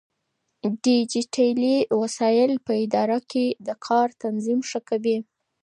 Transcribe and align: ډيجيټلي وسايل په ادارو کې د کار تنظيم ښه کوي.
ډيجيټلي 0.83 1.77
وسايل 2.01 2.51
په 2.65 2.73
ادارو 2.83 3.19
کې 3.31 3.45
د 3.67 3.69
کار 3.85 4.07
تنظيم 4.23 4.59
ښه 4.69 4.79
کوي. 4.89 5.17